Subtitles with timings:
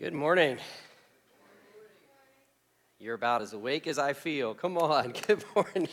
[0.00, 0.56] Good morning.
[2.98, 4.54] You're about as awake as I feel.
[4.54, 5.12] Come on.
[5.26, 5.88] Good morning.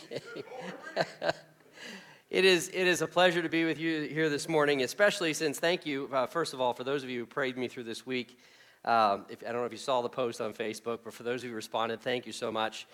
[2.30, 5.58] it, is, it is a pleasure to be with you here this morning, especially since,
[5.58, 8.06] thank you, uh, first of all, for those of you who prayed me through this
[8.06, 8.38] week.
[8.82, 11.42] Um, if, I don't know if you saw the post on Facebook, but for those
[11.42, 12.86] who responded, thank you so much.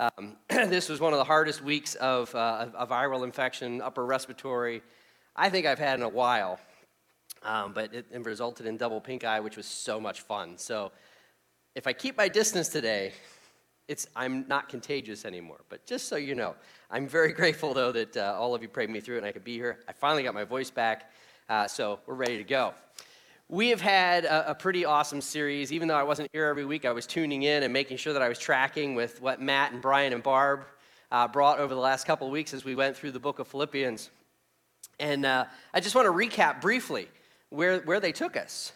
[0.00, 4.82] Um, this was one of the hardest weeks of uh, a viral infection, upper respiratory,
[5.36, 6.58] I think I've had in a while.
[7.42, 10.58] Um, but it, it resulted in double pink eye, which was so much fun.
[10.58, 10.90] So
[11.74, 13.12] if I keep my distance today,
[13.88, 15.60] it's, I'm not contagious anymore.
[15.68, 16.54] But just so you know,
[16.90, 19.44] I'm very grateful, though, that uh, all of you prayed me through and I could
[19.44, 19.78] be here.
[19.88, 21.12] I finally got my voice back,
[21.48, 22.74] uh, so we're ready to go.
[23.48, 25.72] We have had a, a, pretty awesome series.
[25.72, 28.22] Even though I wasn't here every week, I was tuning in and making sure that
[28.22, 30.64] I was tracking with what Matt and Brian and Barb
[31.12, 33.46] uh, brought over the last couple of weeks as we went through the book of
[33.46, 34.10] Philippians.
[34.98, 37.06] And uh, I just want to recap briefly
[37.50, 38.72] where, where they took us.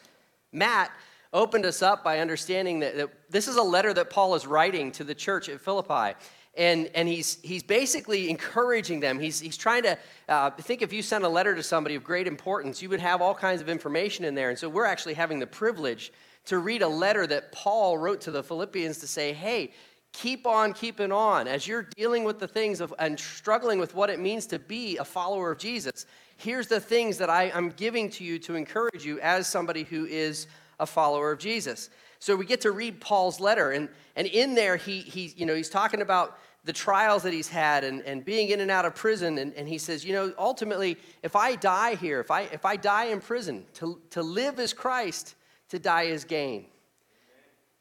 [0.53, 0.91] Matt
[1.33, 4.91] opened us up by understanding that, that this is a letter that Paul is writing
[4.93, 6.17] to the church at Philippi.
[6.57, 9.21] And, and he's, he's basically encouraging them.
[9.21, 9.99] He's, he's trying to
[10.29, 13.23] uh, think if you sent a letter to somebody of great importance, you would have
[13.23, 14.51] all kinds of information in there.
[14.51, 16.13] And so we're actually having the privilege
[16.47, 19.73] to read a letter that Paul wrote to the Philippians to say, hey,
[20.13, 24.11] keep on keeping on as you're dealing with the things of, and struggling with what
[24.11, 26.07] it means to be a follower of Jesus
[26.41, 30.07] here's the things that I, am giving to you to encourage you as somebody who
[30.07, 30.47] is
[30.79, 31.91] a follower of Jesus.
[32.19, 35.55] So we get to read Paul's letter, and, and in there, he, he, you know,
[35.55, 38.95] he's talking about the trials that he's had and, and being in and out of
[38.95, 39.39] prison.
[39.39, 42.77] And, and he says, you know, ultimately, if I die here, if I, if I
[42.77, 45.35] die in prison, to, to live is Christ,
[45.71, 46.67] to die is gain.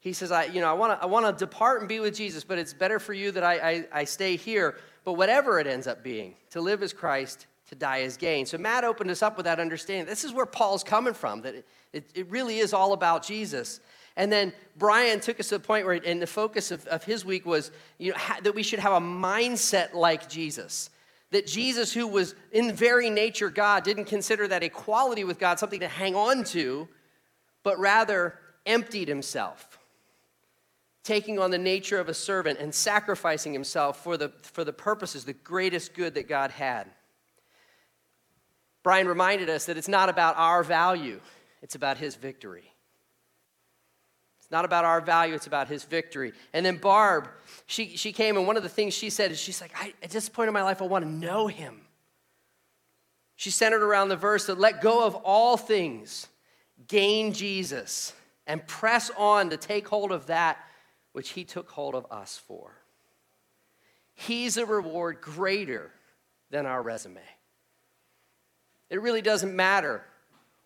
[0.00, 2.42] He says, I, you know, I want to I wanna depart and be with Jesus,
[2.42, 4.76] but it's better for you that I, I, I stay here.
[5.04, 8.46] But whatever it ends up being, to live as Christ, to die as gain.
[8.46, 10.06] So Matt opened us up with that understanding.
[10.06, 13.80] This is where Paul's coming from, that it, it, it really is all about Jesus.
[14.16, 17.24] And then Brian took us to the point where, and the focus of, of his
[17.24, 20.90] week was you know, ha, that we should have a mindset like Jesus.
[21.30, 25.80] That Jesus, who was in very nature God, didn't consider that equality with God something
[25.80, 26.88] to hang on to,
[27.62, 28.34] but rather
[28.66, 29.69] emptied himself,
[31.02, 35.24] taking on the nature of a servant and sacrificing himself for the, for the purposes,
[35.24, 36.86] the greatest good that God had.
[38.82, 41.20] Brian reminded us that it's not about our value,
[41.62, 42.64] it's about his victory.
[44.38, 46.32] It's not about our value, it's about his victory.
[46.52, 47.28] And then Barb,
[47.66, 50.10] she, she came, and one of the things she said is she's like, I, at
[50.10, 51.82] this point in my life, I want to know him.
[53.36, 56.26] She centered around the verse that let go of all things,
[56.88, 58.12] gain Jesus,
[58.46, 60.58] and press on to take hold of that
[61.12, 62.72] which he took hold of us for.
[64.14, 65.90] He's a reward greater
[66.50, 67.20] than our resume.
[68.90, 70.02] It really doesn't matter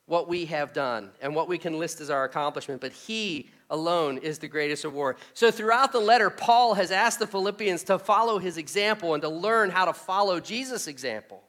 [0.06, 4.18] what we have done and what we can list as our accomplishment, but He alone
[4.18, 5.16] is the greatest reward.
[5.32, 9.28] So, throughout the letter, Paul has asked the Philippians to follow his example and to
[9.28, 11.42] learn how to follow Jesus' example.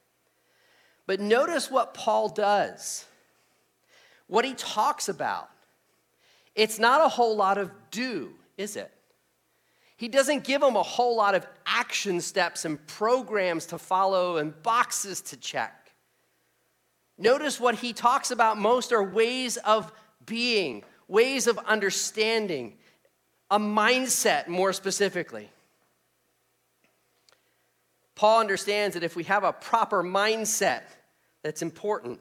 [1.05, 3.05] But notice what Paul does,
[4.27, 5.49] what he talks about.
[6.55, 8.91] It's not a whole lot of do, is it?
[9.97, 14.61] He doesn't give them a whole lot of action steps and programs to follow and
[14.61, 15.93] boxes to check.
[17.17, 19.91] Notice what he talks about most are ways of
[20.25, 22.73] being, ways of understanding,
[23.49, 25.49] a mindset more specifically.
[28.15, 30.83] Paul understands that if we have a proper mindset,
[31.43, 32.19] that's important.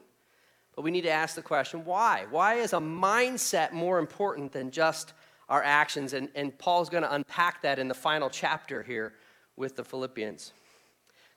[0.75, 2.25] But we need to ask the question why?
[2.29, 5.13] Why is a mindset more important than just
[5.49, 6.13] our actions?
[6.13, 9.13] And, and Paul's going to unpack that in the final chapter here
[9.55, 10.53] with the Philippians.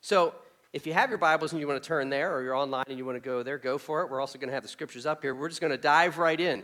[0.00, 0.34] So,
[0.72, 2.98] if you have your Bibles and you want to turn there, or you're online and
[2.98, 4.10] you want to go there, go for it.
[4.10, 5.34] We're also going to have the scriptures up here.
[5.34, 6.62] We're just going to dive right in.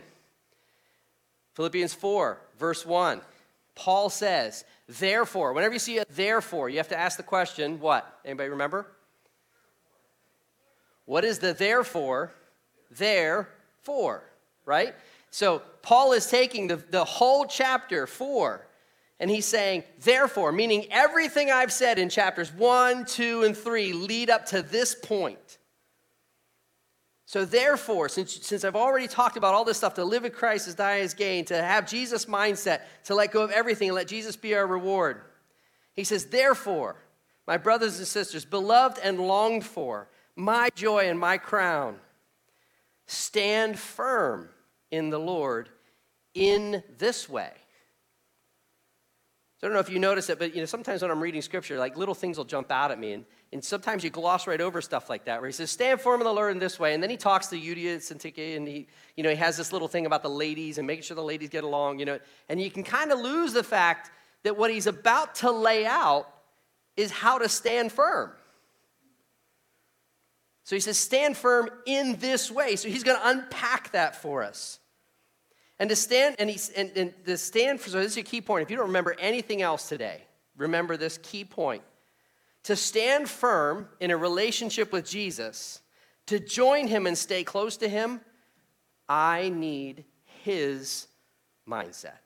[1.55, 3.21] Philippians 4, verse 1.
[3.73, 8.19] Paul says, Therefore, whenever you see a therefore, you have to ask the question, what?
[8.23, 8.85] Anybody remember?
[11.05, 12.31] What is the therefore?
[12.91, 14.23] Therefore,
[14.65, 14.93] right?
[15.35, 18.65] So Paul is taking the, the whole chapter 4
[19.19, 24.29] and he's saying, therefore, meaning everything I've said in chapters one, two, and three lead
[24.29, 25.57] up to this point.
[27.25, 30.69] So, therefore, since, since I've already talked about all this stuff, to live with Christ
[30.69, 34.07] is die as gain, to have Jesus' mindset, to let go of everything and let
[34.07, 35.19] Jesus be our reward.
[35.95, 36.95] He says, therefore,
[37.45, 40.07] my brothers and sisters, beloved and longed for,
[40.37, 41.97] my joy and my crown,
[43.05, 44.47] stand firm
[44.95, 45.69] in the Lord
[46.33, 47.51] in this way
[49.57, 51.41] So I don't know if you notice it, but you know, sometimes when I'm reading
[51.41, 53.13] scripture, like little things will jump out at me.
[53.13, 56.19] And, and sometimes you gloss right over stuff like that, where he says, stand firm
[56.19, 56.93] in the Lord in this way.
[56.93, 59.71] And then he talks to Euodia and Syntyche, and he, you know, he has this
[59.71, 62.19] little thing about the ladies and making sure the ladies get along, you know.
[62.49, 64.11] And you can kind of lose the fact
[64.43, 66.27] that what he's about to lay out
[66.97, 68.31] is how to stand firm.
[70.65, 72.75] So he says, stand firm in this way.
[72.75, 74.79] So he's going to unpack that for us.
[75.79, 78.41] And to stand, and, he's, and, and to stand for, so this is a key
[78.41, 78.63] point.
[78.63, 80.21] If you don't remember anything else today,
[80.57, 81.83] remember this key point.
[82.63, 85.81] To stand firm in a relationship with Jesus,
[86.27, 88.21] to join him and stay close to him,
[89.07, 90.05] I need
[90.43, 91.07] his
[91.67, 92.17] mindset.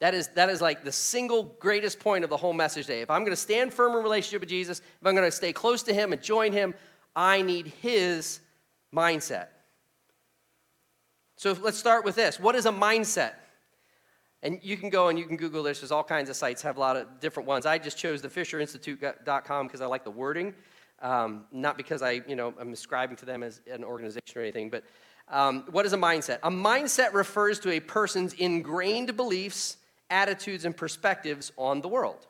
[0.00, 3.00] That is, that is like the single greatest point of the whole message today.
[3.00, 5.52] If I'm going to stand firm in relationship with Jesus, if I'm going to stay
[5.52, 6.74] close to him and join him,
[7.16, 8.40] I need his
[8.94, 9.46] mindset.
[11.44, 12.40] So let's start with this.
[12.40, 13.32] What is a mindset?
[14.42, 15.80] And you can go and you can Google this.
[15.80, 17.66] There's all kinds of sites have a lot of different ones.
[17.66, 20.54] I just chose the FisherInstitute.com because I like the wording,
[21.02, 24.70] um, not because I, you know, I'm ascribing to them as an organization or anything.
[24.70, 24.84] But
[25.28, 26.38] um, what is a mindset?
[26.44, 29.76] A mindset refers to a person's ingrained beliefs,
[30.08, 32.26] attitudes, and perspectives on the world.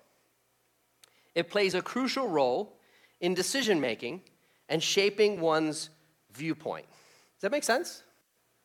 [1.36, 2.80] It plays a crucial role
[3.20, 4.22] in decision making
[4.68, 5.90] and shaping one's
[6.32, 6.86] viewpoint.
[6.86, 8.02] Does that make sense?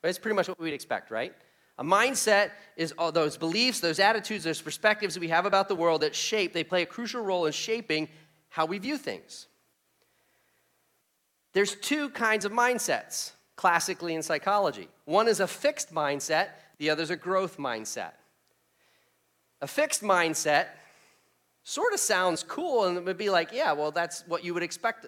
[0.04, 1.34] It's pretty much what we'd expect, right?
[1.78, 5.76] A mindset is all those beliefs, those attitudes, those perspectives that we have about the
[5.76, 8.10] world that shape, they play a crucial role in shaping
[8.50, 9.48] how we view things.
[11.54, 14.88] There's two kinds of mindsets, classically in psychology.
[15.06, 18.12] One is a fixed mindset, the other is a growth mindset.
[19.62, 20.68] A fixed mindset
[21.64, 24.64] sort of sounds cool and it would be like, yeah, well, that's what you would
[24.64, 25.08] expect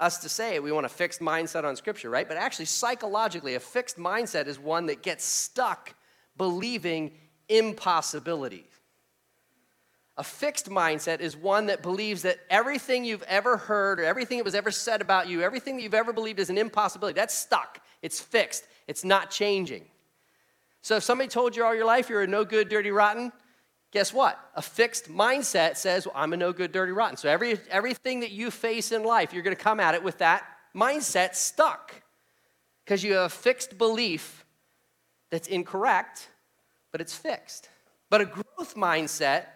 [0.00, 2.26] us to say we want a fixed mindset on Scripture, right?
[2.26, 5.94] But actually, psychologically, a fixed mindset is one that gets stuck
[6.36, 7.12] believing
[7.48, 8.66] impossibility.
[10.16, 14.44] A fixed mindset is one that believes that everything you've ever heard or everything that
[14.44, 17.14] was ever said about you, everything that you've ever believed is an impossibility.
[17.14, 19.84] That's stuck, it's fixed, it's not changing.
[20.82, 23.32] So if somebody told you all your life you're a no good, dirty, rotten,
[23.90, 24.38] guess what?
[24.54, 27.16] A fixed mindset says, well, I'm a no good, dirty, rotten.
[27.16, 30.18] So every, everything that you face in life, you're going to come at it with
[30.18, 30.44] that
[30.74, 32.02] mindset stuck
[32.84, 34.44] because you have a fixed belief
[35.30, 36.28] that's incorrect,
[36.92, 37.68] but it's fixed.
[38.08, 39.46] But a growth mindset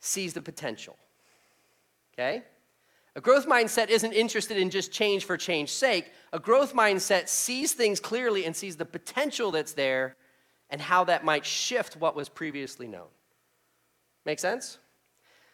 [0.00, 0.96] sees the potential.
[2.14, 2.42] Okay?
[3.16, 6.12] A growth mindset isn't interested in just change for change's sake.
[6.32, 10.16] A growth mindset sees things clearly and sees the potential that's there
[10.70, 13.08] and how that might shift what was previously known.
[14.24, 14.78] Make sense?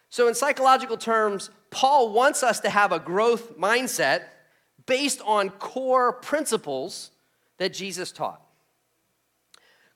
[0.09, 4.25] So, in psychological terms, Paul wants us to have a growth mindset
[4.87, 7.11] based on core principles
[7.59, 8.43] that Jesus taught.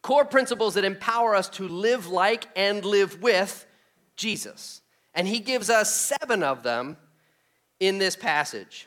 [0.02, 3.66] Core principles that empower us to live like and live with
[4.16, 4.80] Jesus.
[5.14, 6.96] And he gives us seven of them
[7.80, 8.86] in this passage.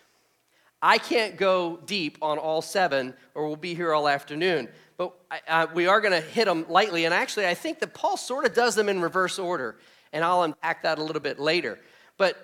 [0.81, 5.15] I can't go deep on all seven, or we'll be here all afternoon but
[5.47, 7.05] uh, we are going to hit them lightly.
[7.05, 9.77] And actually, I think that Paul sort of does them in reverse order,
[10.11, 11.79] and I'll unpack that a little bit later.
[12.17, 12.35] But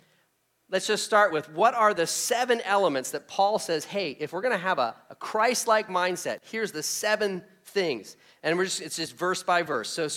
[0.70, 4.40] let's just start with what are the seven elements that Paul says, hey, if we're
[4.40, 8.16] going to have a, a Christ like mindset, here's the seven things.
[8.42, 9.90] And we're just, it's just verse by verse.
[9.90, 10.08] So,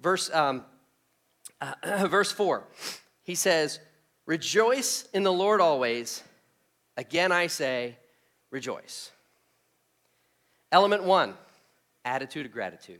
[0.00, 0.64] verse, um,
[1.60, 2.66] uh, verse 4,
[3.22, 3.78] he says,
[4.26, 6.24] Rejoice in the Lord always.
[6.96, 7.98] Again, I say,
[8.50, 9.12] rejoice.
[10.74, 11.34] Element one
[12.04, 12.98] attitude of gratitude.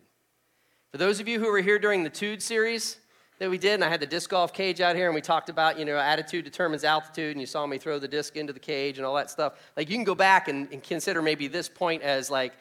[0.92, 2.98] For those of you who were here during the Tude series
[3.40, 5.48] that we did, and I had the disc golf cage out here, and we talked
[5.48, 8.60] about, you know, attitude determines altitude, and you saw me throw the disc into the
[8.60, 9.54] cage and all that stuff.
[9.76, 12.52] Like, you can go back and, and consider maybe this point as like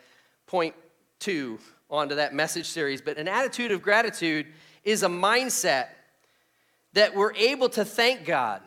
[0.47, 0.73] point
[1.19, 1.59] two
[1.91, 2.99] onto that message series.
[2.99, 4.47] But an attitude of gratitude
[4.83, 5.89] is a mindset
[6.93, 8.63] that we're able to thank God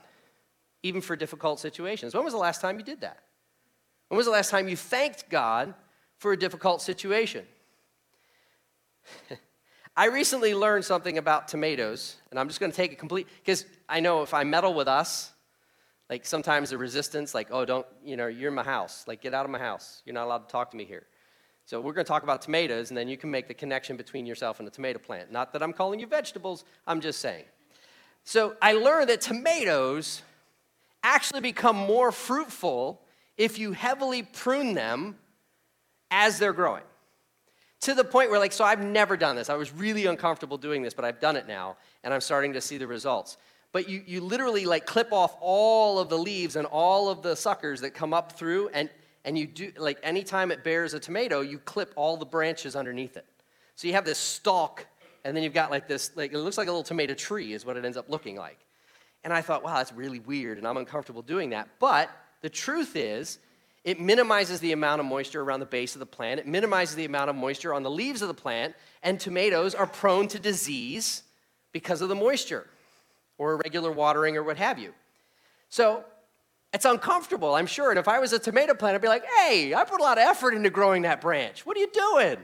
[0.85, 2.15] even for difficult situations.
[2.15, 3.19] When was the last time you did that?
[4.11, 5.75] When was the last time you thanked God
[6.19, 7.45] for a difficult situation.
[9.97, 13.65] I recently learned something about tomatoes, and I'm just going to take a complete, because
[13.89, 15.33] I know if I meddle with us,
[16.11, 19.05] like sometimes the resistance, like, oh, don't, you know, you're in my house.
[19.09, 20.03] Like, get out of my house.
[20.05, 21.07] You're not allowed to talk to me here.
[21.65, 24.25] So we're going to talk about tomatoes, and then you can make the connection between
[24.25, 25.33] yourself and the tomato plant.
[25.33, 27.45] Not that I'm calling you vegetables, I'm just saying.
[28.23, 30.23] So I learned that tomatoes
[31.03, 33.01] actually become more fruitful
[33.37, 35.17] if you heavily prune them
[36.11, 36.83] as they're growing.
[37.83, 39.51] To the point where, like, so I've never done this.
[39.51, 42.61] I was really uncomfortable doing this, but I've done it now, and I'm starting to
[42.61, 43.37] see the results.
[43.73, 47.37] But you, you literally like clip off all of the leaves and all of the
[47.37, 48.89] suckers that come up through, and,
[49.25, 53.17] and you do, like, anytime it bears a tomato, you clip all the branches underneath
[53.17, 53.27] it.
[53.75, 54.87] So you have this stalk
[55.27, 57.67] and then you've got like this, like it looks like a little tomato tree, is
[57.67, 58.59] what it ends up looking like.
[59.25, 61.69] And I thought, wow, that's really weird, and I'm uncomfortable doing that.
[61.81, 62.09] But
[62.43, 63.41] the truth is,
[63.87, 67.05] it minimizes the amount of moisture around the base of the plant, it minimizes the
[67.05, 71.23] amount of moisture on the leaves of the plant, and tomatoes are prone to disease
[71.73, 72.67] because of the moisture
[73.39, 74.93] or irregular watering or what have you.
[75.69, 76.05] So
[76.73, 77.91] it's uncomfortable, I'm sure.
[77.91, 80.19] And if I was a tomato plant, I'd be like, hey, I put a lot
[80.19, 81.65] of effort into growing that branch.
[81.65, 82.39] What are you doing?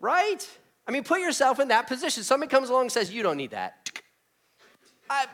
[0.00, 0.48] right?
[0.86, 2.22] I mean, put yourself in that position.
[2.22, 3.90] Somebody comes along and says, you don't need that.
[5.10, 5.26] I,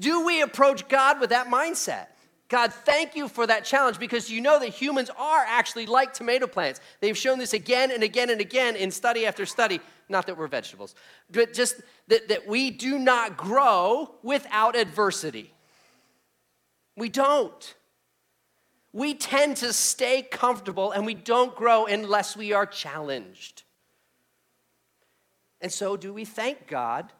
[0.00, 2.06] do we approach God with that mindset?
[2.48, 6.48] God, thank you for that challenge because you know that humans are actually like tomato
[6.48, 6.80] plants.
[7.00, 9.78] They've shown this again and again and again in study after study.
[10.08, 10.96] Not that we're vegetables,
[11.30, 15.54] but just that, that we do not grow without adversity.
[16.96, 17.74] We don't.
[18.92, 23.62] We tend to stay comfortable and we don't grow unless we are challenged.
[25.60, 27.12] And so, do we thank God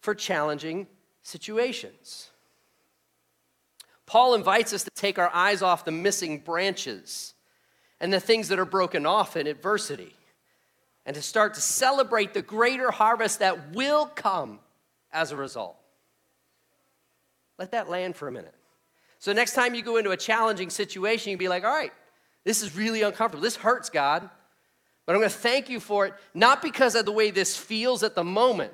[0.00, 0.86] for challenging
[1.26, 2.30] situations?
[4.06, 7.34] Paul invites us to take our eyes off the missing branches
[8.00, 10.14] and the things that are broken off in adversity
[11.04, 14.60] and to start to celebrate the greater harvest that will come
[15.12, 15.76] as a result.
[17.58, 18.54] Let that land for a minute.
[19.18, 21.92] So, next time you go into a challenging situation, you'd be like, all right,
[22.44, 23.42] this is really uncomfortable.
[23.42, 24.28] This hurts, God.
[25.06, 28.02] But I'm going to thank you for it, not because of the way this feels
[28.02, 28.72] at the moment,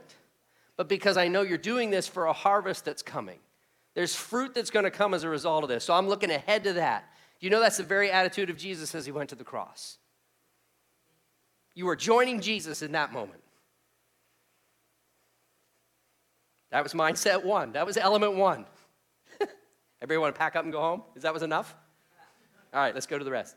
[0.76, 3.38] but because I know you're doing this for a harvest that's coming.
[3.95, 5.85] There's fruit that's going to come as a result of this.
[5.85, 7.05] So I'm looking ahead to that.
[7.41, 9.99] You know, that's the very attitude of Jesus as he went to the cross.
[11.75, 13.43] You are joining Jesus in that moment.
[16.71, 17.73] That was mindset one.
[17.73, 18.64] That was element one.
[20.00, 21.02] Everybody want to pack up and go home?
[21.14, 21.75] Is that was enough?
[22.73, 23.57] All right, let's go to the rest.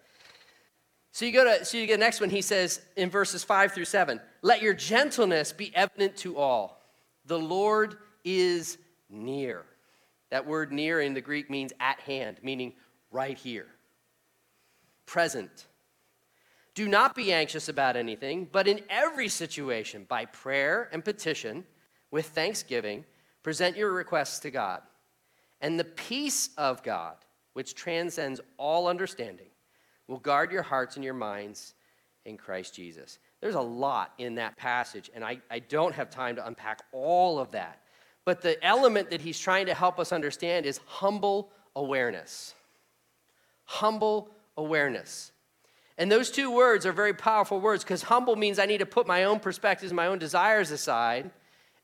[1.12, 2.30] So you go to so you get the next one.
[2.30, 6.75] He says in verses five through seven, "Let your gentleness be evident to all.
[7.26, 8.78] The Lord is
[9.10, 9.66] near."
[10.30, 12.76] That word near in the Greek means at hand, meaning
[13.12, 13.68] right here,
[15.06, 15.68] present.
[16.74, 21.66] Do not be anxious about anything, but in every situation, by prayer and petition,
[22.12, 23.06] with thanksgiving,
[23.44, 24.82] present your requests to God.
[25.62, 27.18] And the peace of God,
[27.54, 29.50] which transcends all understanding,
[30.08, 31.76] will guard your hearts and your minds
[32.26, 33.20] in Christ Jesus.
[33.46, 37.38] There's a lot in that passage, and I, I don't have time to unpack all
[37.38, 37.80] of that.
[38.26, 42.56] But the element that he's trying to help us understand is humble awareness.
[43.66, 45.32] Humble awareness.
[46.00, 49.06] And those two words are very powerful words because humble means I need to put
[49.06, 51.30] my own perspectives, my own desires aside.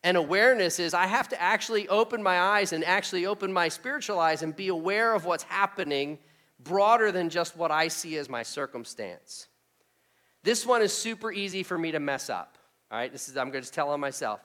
[0.03, 4.18] And awareness is I have to actually open my eyes and actually open my spiritual
[4.18, 6.18] eyes and be aware of what's happening
[6.60, 9.48] broader than just what I see as my circumstance.
[10.43, 12.57] This one is super easy for me to mess up.
[12.91, 14.41] All right, this is I'm going to tell on myself.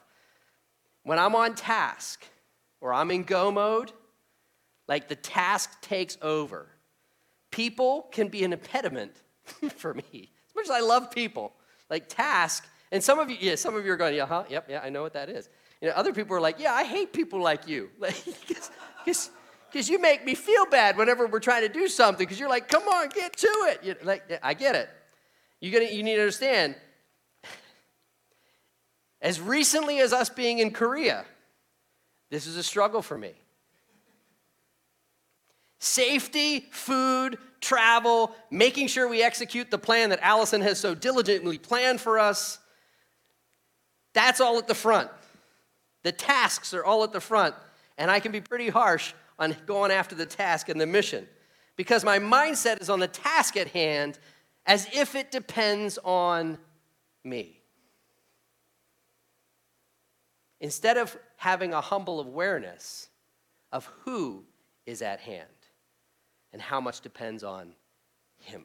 [1.03, 2.25] When I'm on task
[2.81, 3.93] or I'm in go mode,
[4.89, 6.69] like the task takes over.
[7.51, 9.13] People can be an impediment
[9.77, 10.31] for me.
[10.49, 11.53] As much as I love people,
[11.91, 14.67] like task, and some of you, yeah, some of you are going, yeah, huh, yep,
[14.69, 15.49] yeah, I know what that is.
[15.81, 17.91] You know, other people are like, yeah, I hate people like you.
[17.99, 18.25] Like,
[19.05, 22.69] Because you make me feel bad whenever we're trying to do something, because you're like,
[22.69, 23.81] come on, get to it.
[23.83, 24.89] You, like, I get it.
[25.61, 26.75] You, gotta, you need to understand,
[29.21, 31.25] as recently as us being in Korea,
[32.31, 33.33] this is a struggle for me.
[35.79, 42.01] Safety, food, travel, making sure we execute the plan that Allison has so diligently planned
[42.01, 42.59] for us.
[44.13, 45.11] That's all at the front.
[46.03, 47.55] The tasks are all at the front.
[47.99, 51.27] And I can be pretty harsh on going after the task and the mission
[51.77, 54.19] because my mindset is on the task at hand
[54.67, 56.59] as if it depends on
[57.25, 57.61] me.
[60.61, 63.09] Instead of having a humble awareness
[63.73, 64.45] of who
[64.87, 65.47] is at hand
[66.53, 67.75] and how much depends on
[68.39, 68.65] Him.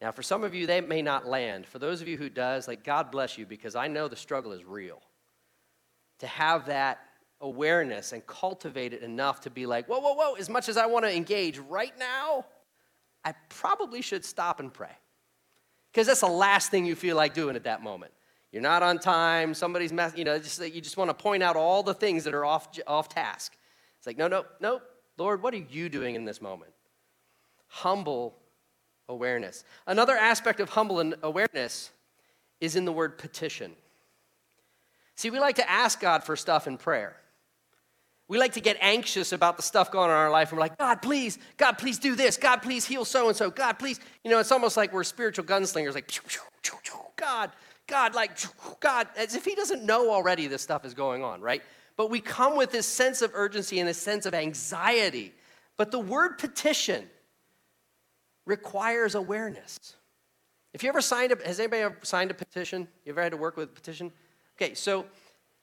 [0.00, 1.64] Now, for some of you, they may not land.
[1.64, 4.52] For those of you who does, like God bless you because I know the struggle
[4.52, 5.00] is real.
[6.18, 6.98] To have that
[7.42, 10.86] awareness and cultivate it enough to be like, whoa, whoa, whoa, as much as I
[10.86, 12.46] want to engage right now,
[13.24, 14.96] I probably should stop and pray.
[15.92, 18.12] Because that's the last thing you feel like doing at that moment.
[18.52, 21.56] You're not on time, somebody's mess, you know, just, you just want to point out
[21.56, 23.56] all the things that are off, off task.
[23.98, 24.80] It's like, no, no, no,
[25.18, 26.72] Lord, what are you doing in this moment?
[27.68, 28.36] Humble
[29.08, 29.64] awareness.
[29.86, 31.90] Another aspect of humble awareness
[32.60, 33.72] is in the word petition.
[35.16, 37.16] See, we like to ask God for stuff in prayer.
[38.32, 40.52] We like to get anxious about the stuff going on in our life.
[40.52, 42.38] We're like, God, please, God, please do this.
[42.38, 43.50] God, please heal so and so.
[43.50, 44.00] God, please.
[44.24, 46.10] You know, it's almost like we're spiritual gunslingers, like,
[47.16, 47.52] God,
[47.86, 48.38] God, like,
[48.80, 51.60] God, as if He doesn't know already this stuff is going on, right?
[51.98, 55.34] But we come with this sense of urgency and this sense of anxiety.
[55.76, 57.10] But the word petition
[58.46, 59.78] requires awareness.
[60.72, 62.88] If you ever signed a, has anybody ever signed a petition?
[63.04, 64.10] You ever had to work with a petition?
[64.56, 65.04] Okay, so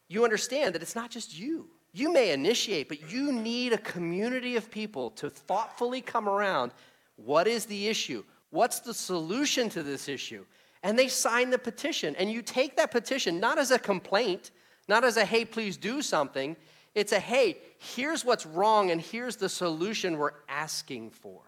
[0.07, 1.67] you understand that it's not just you.
[1.99, 6.71] You may initiate, but you need a community of people to thoughtfully come around.
[7.17, 8.23] What is the issue?
[8.51, 10.45] What's the solution to this issue?
[10.81, 12.15] And they sign the petition.
[12.15, 14.51] And you take that petition not as a complaint,
[14.87, 16.55] not as a, hey, please do something.
[16.95, 21.41] It's a, hey, here's what's wrong and here's the solution we're asking for,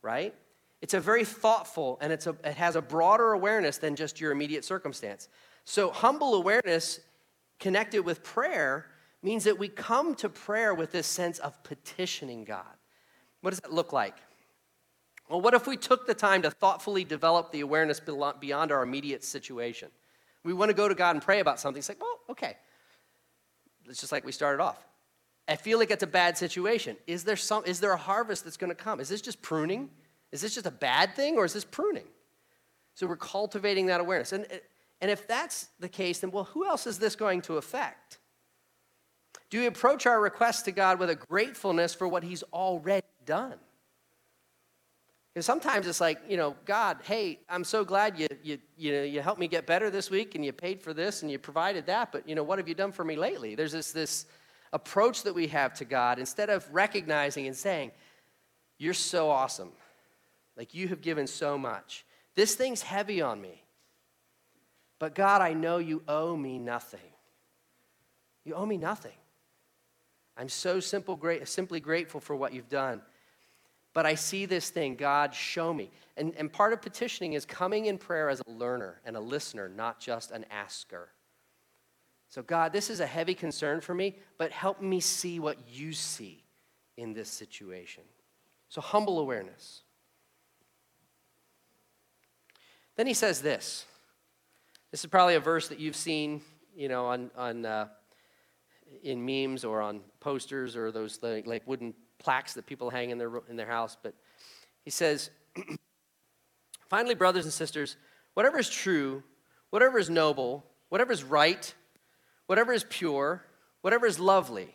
[0.00, 0.34] right?
[0.80, 4.32] It's a very thoughtful and it's a, it has a broader awareness than just your
[4.32, 5.28] immediate circumstance.
[5.66, 7.00] So, humble awareness
[7.58, 8.86] connected with prayer
[9.22, 12.64] means that we come to prayer with this sense of petitioning God.
[13.40, 14.16] What does that look like?
[15.28, 18.00] Well, what if we took the time to thoughtfully develop the awareness
[18.40, 19.90] beyond our immediate situation?
[20.44, 21.78] We want to go to God and pray about something.
[21.78, 22.56] It's like, well, okay.
[23.86, 24.82] It's just like we started off.
[25.46, 26.96] I feel like it's a bad situation.
[27.06, 29.00] Is there some is there a harvest that's going to come?
[29.00, 29.90] Is this just pruning?
[30.30, 32.04] Is this just a bad thing or is this pruning?
[32.94, 34.32] So we're cultivating that awareness.
[34.32, 34.46] And,
[35.00, 38.17] and if that's the case, then well, who else is this going to affect?
[39.50, 43.58] Do we approach our request to God with a gratefulness for what He's already done?
[45.32, 49.02] Because sometimes it's like, you know, God, hey, I'm so glad you, you, you, know,
[49.04, 51.86] you helped me get better this week and you paid for this and you provided
[51.86, 53.54] that, but, you know, what have you done for me lately?
[53.54, 54.26] There's this, this
[54.72, 57.92] approach that we have to God instead of recognizing and saying,
[58.78, 59.70] You're so awesome.
[60.56, 62.04] Like you have given so much.
[62.34, 63.62] This thing's heavy on me.
[64.98, 67.12] But God, I know you owe me nothing.
[68.44, 69.12] You owe me nothing.
[70.38, 73.02] I'm so simple, great, simply grateful for what you've done.
[73.92, 75.90] But I see this thing, God, show me.
[76.16, 79.68] And, and part of petitioning is coming in prayer as a learner and a listener,
[79.68, 81.08] not just an asker.
[82.28, 85.92] So, God, this is a heavy concern for me, but help me see what you
[85.92, 86.44] see
[86.96, 88.04] in this situation.
[88.68, 89.82] So, humble awareness.
[92.94, 93.86] Then he says this.
[94.90, 96.42] This is probably a verse that you've seen,
[96.76, 97.88] you know, on, on uh,
[99.02, 103.18] in memes or on posters or those like, like wooden plaques that people hang in
[103.18, 103.96] their, in their house.
[104.02, 104.14] But
[104.84, 105.30] he says,
[106.88, 107.96] finally, brothers and sisters,
[108.34, 109.22] whatever is true,
[109.70, 111.74] whatever is noble, whatever is right,
[112.46, 113.44] whatever is pure,
[113.82, 114.74] whatever is lovely,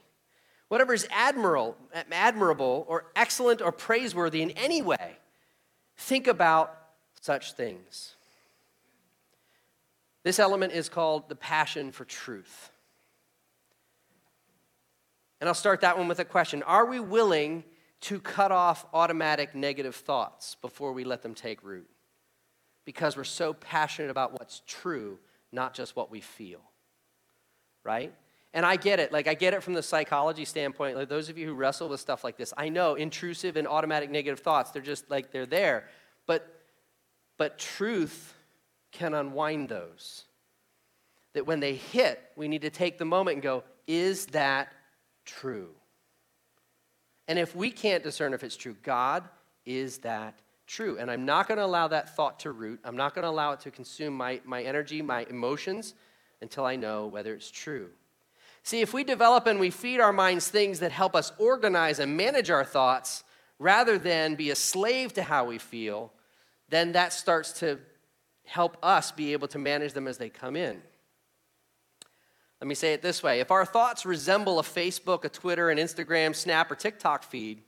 [0.67, 1.75] whatever is admirable,
[2.11, 5.17] admirable or excellent or praiseworthy in any way,
[5.97, 6.77] think about
[7.21, 8.15] such things.
[10.23, 12.71] This element is called the passion for truth.
[15.43, 17.65] And I'll start that one with a question Are we willing
[17.99, 21.89] to cut off automatic negative thoughts before we let them take root?
[22.85, 25.19] Because we're so passionate about what's true,
[25.51, 26.61] not just what we feel.
[27.83, 28.13] Right?
[28.53, 29.11] And I get it.
[29.11, 30.95] Like, I get it from the psychology standpoint.
[30.95, 34.09] Like, those of you who wrestle with stuff like this, I know intrusive and automatic
[34.09, 35.89] negative thoughts, they're just like, they're there.
[36.25, 36.47] But
[37.37, 38.33] but truth
[38.93, 40.23] can unwind those.
[41.33, 44.71] That when they hit, we need to take the moment and go, is that
[45.25, 45.69] true?
[47.27, 49.23] And if we can't discern if it's true, God,
[49.65, 50.97] is that true?
[50.99, 52.79] And I'm not going to allow that thought to root.
[52.83, 55.93] I'm not going to allow it to consume my, my energy, my emotions,
[56.41, 57.89] until I know whether it's true.
[58.63, 62.15] See, if we develop and we feed our minds things that help us organize and
[62.15, 63.23] manage our thoughts
[63.59, 66.11] rather than be a slave to how we feel,
[66.69, 67.79] then that starts to
[68.45, 70.81] help us be able to manage them as they come in.
[72.63, 75.77] Let me say it this way if our thoughts resemble a Facebook, a Twitter, an
[75.77, 77.61] Instagram, Snap, or TikTok feed,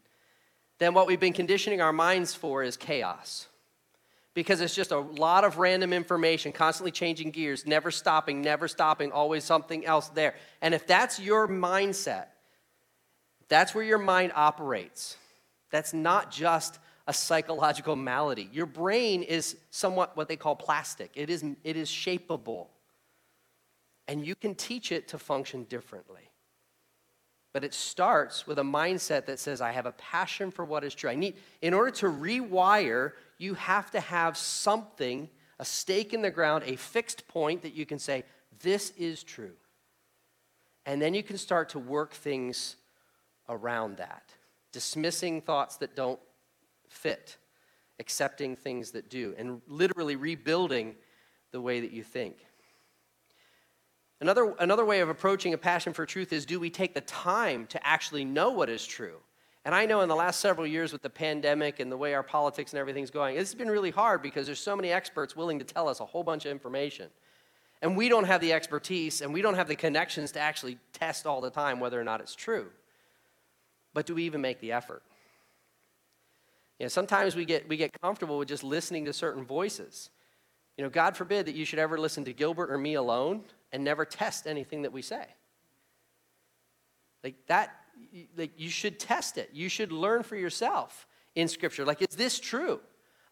[0.78, 3.48] then what we've been conditioning our minds for is chaos.
[4.34, 9.12] Because it's just a lot of random information, constantly changing gears, never stopping, never stopping,
[9.12, 10.34] always something else there.
[10.62, 12.28] And if that's your mindset,
[13.50, 15.18] that's where your mind operates.
[15.72, 18.50] That's not just a psychological malady.
[18.54, 22.68] Your brain is somewhat what they call plastic, it is, it is shapeable.
[24.08, 26.30] And you can teach it to function differently.
[27.54, 30.94] But it starts with a mindset that says, I have a passion for what is
[30.94, 31.10] true.
[31.10, 36.30] I need, in order to rewire, you have to have something, a stake in the
[36.30, 38.26] ground, a fixed point that you can say,
[38.62, 39.54] This is true.
[40.86, 42.76] And then you can start to work things
[43.48, 44.34] around that,
[44.72, 46.20] dismissing thoughts that don't
[46.90, 47.38] fit,
[48.00, 50.96] accepting things that do, and literally rebuilding
[51.52, 52.36] the way that you think.
[54.22, 57.68] Another, another way of approaching a passion for truth is do we take the time
[57.68, 59.18] to actually know what is true?
[59.66, 62.24] And I know in the last several years with the pandemic and the way our
[62.24, 65.66] politics and everything's going, it's been really hard because there's so many experts willing to
[65.66, 67.10] tell us a whole bunch of information.
[67.82, 71.26] And we don't have the expertise and we don't have the connections to actually test
[71.26, 72.68] all the time whether or not it's true.
[73.94, 75.02] But do we even make the effort?
[76.80, 80.10] You know, sometimes we get, we get comfortable with just listening to certain voices.
[80.78, 83.44] You know, God forbid that you should ever listen to Gilbert or me alone
[83.76, 85.26] and never test anything that we say.
[87.26, 87.76] Like that,
[88.38, 89.50] like you should test it.
[89.52, 91.84] You should learn for yourself in Scripture.
[91.84, 92.80] Like, is this true?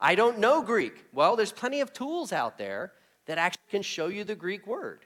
[0.02, 1.06] I don't know Greek.
[1.14, 2.92] Well, there's plenty of tools out there
[3.26, 5.06] that actually can show you the Greek word.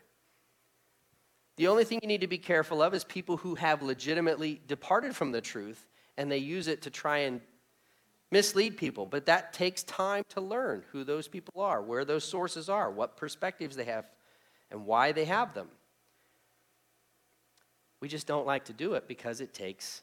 [1.58, 5.15] The only thing you need to be careful of is people who have legitimately departed
[5.15, 5.86] from the truth
[6.17, 7.41] and they use it to try and
[8.32, 9.06] mislead people.
[9.06, 13.17] But that takes time to learn who those people are, where those sources are, what
[13.17, 14.10] perspectives they have,
[14.71, 15.67] and why they have them.
[17.99, 20.01] We just don't like to do it because it takes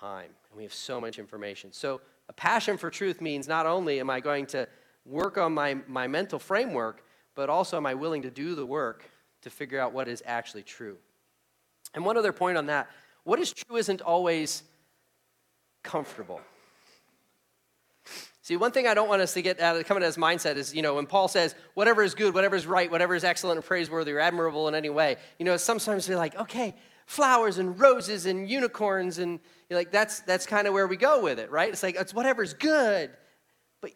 [0.00, 1.72] time and we have so much information.
[1.72, 4.66] So, a passion for truth means not only am I going to
[5.04, 9.04] work on my, my mental framework, but also am I willing to do the work
[9.42, 10.96] to figure out what is actually true.
[11.92, 12.88] And one other point on that
[13.24, 14.62] what is true isn't always
[15.82, 16.40] comfortable.
[18.44, 20.56] See, one thing I don't want us to get out of coming to this mindset
[20.56, 23.56] is, you know, when Paul says, whatever is good, whatever is right, whatever is excellent
[23.56, 26.74] and praiseworthy or admirable in any way, you know, sometimes we're like, okay,
[27.06, 31.22] flowers and roses and unicorns, and you're like that's that's kind of where we go
[31.22, 31.70] with it, right?
[31.70, 33.10] It's like it's whatever's good.
[33.80, 33.92] But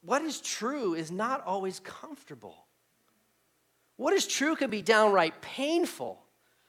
[0.00, 2.64] what is true is not always comfortable.
[3.96, 6.24] What is true can be downright painful,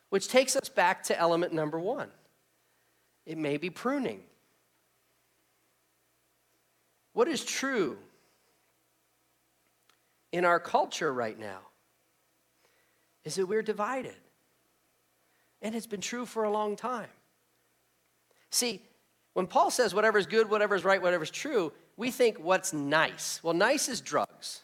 [0.09, 2.09] which takes us back to element number one.
[3.25, 4.23] It may be pruning.
[7.15, 7.97] What is true
[10.31, 11.61] in our culture right now
[13.23, 14.13] is that we're divided.
[15.63, 17.09] And it's been true for a long time.
[18.51, 18.83] See,
[19.33, 23.39] when Paul says whatever's good, whatever's right, whatever's true, we think what's nice.
[23.41, 24.61] Well, nice is drugs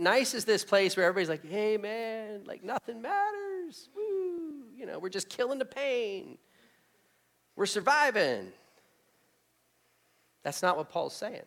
[0.00, 3.88] nice is this place where everybody's like, hey man, like nothing matters.
[3.94, 4.64] Woo.
[4.74, 6.38] You know, we're just killing the pain.
[7.54, 8.52] We're surviving.
[10.42, 11.42] That's not what Paul's saying.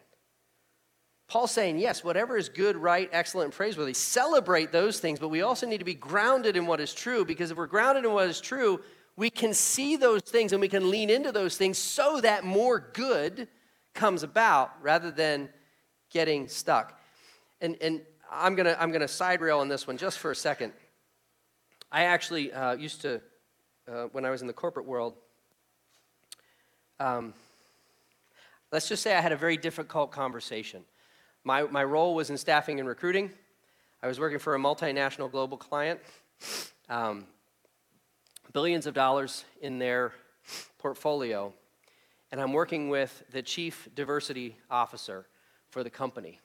[1.34, 5.42] Paul's saying, yes, whatever is good, right, excellent, and praiseworthy, celebrate those things, but we
[5.42, 8.30] also need to be grounded in what is true because if we're grounded in what
[8.30, 8.80] is true,
[9.16, 12.92] we can see those things and we can lean into those things so that more
[12.94, 13.48] good
[13.96, 15.50] comes about rather than
[16.12, 17.02] getting stuck.
[17.62, 20.36] And, and I'm going to I'm gonna side rail on this one just for a
[20.36, 20.72] second.
[21.92, 23.22] I actually uh, used to,
[23.92, 25.16] uh, when I was in the corporate world,
[27.00, 27.34] um,
[28.72, 30.84] let's just say I had a very difficult conversation.
[31.46, 33.30] My, my role was in staffing and recruiting.
[34.02, 36.00] I was working for a multinational global client,
[36.88, 37.26] um,
[38.54, 40.14] billions of dollars in their
[40.78, 41.54] portfolio,
[42.32, 45.26] and I'm working with the chief diversity officer
[45.70, 46.40] for the company.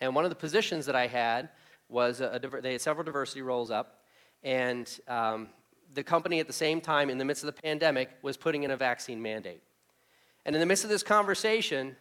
[0.00, 1.48] And one of the positions that I had
[1.88, 4.04] was a, a they had several diversity roles up,
[4.44, 5.48] and um,
[5.92, 8.70] the company at the same time, in the midst of the pandemic, was putting in
[8.70, 9.62] a vaccine mandate.
[10.46, 11.96] And in the midst of this conversation,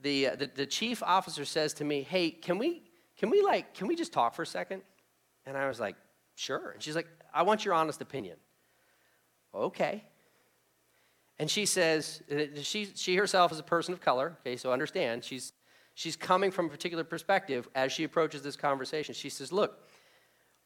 [0.00, 2.82] the, uh, the, the, chief officer says to me, hey, can we,
[3.16, 4.82] can we like, can we just talk for a second?
[5.44, 5.96] And I was like,
[6.36, 6.70] sure.
[6.70, 8.36] And she's like, I want your honest opinion.
[9.54, 10.04] Okay.
[11.38, 12.22] And she says,
[12.62, 15.52] she, she herself is a person of color, okay, so understand, she's
[15.98, 19.14] she's coming from a particular perspective as she approaches this conversation.
[19.14, 19.82] She says, Look,